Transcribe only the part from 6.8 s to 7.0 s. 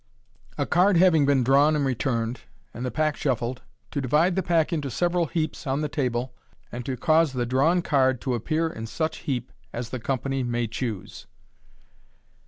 to